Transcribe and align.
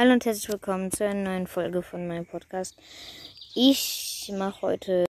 Hallo 0.00 0.14
und 0.14 0.24
herzlich 0.24 0.48
willkommen 0.48 0.90
zu 0.90 1.04
einer 1.04 1.30
neuen 1.30 1.46
Folge 1.46 1.82
von 1.82 2.08
meinem 2.08 2.24
Podcast. 2.24 2.74
Ich 3.54 4.32
mache 4.34 4.62
heute 4.62 5.04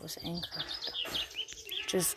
was 0.00 0.18
anchored. 0.24 0.64
Just 1.86 2.16